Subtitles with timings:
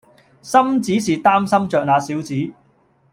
[0.41, 2.33] 心只是擔心著那小子